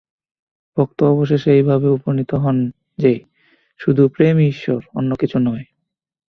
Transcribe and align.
ভক্ত 0.77 1.03
অবশেষে 1.03 1.49
এইভাবে 1.51 1.87
উপনীত 1.89 2.31
হন 2.35 2.57
যে, 2.97 3.13
শুধু 3.79 4.03
প্রেমই 4.07 4.47
ঈশ্বর, 4.47 4.79
অন্য 4.95 5.11
কিছু 5.15 5.37
নয়। 5.39 5.65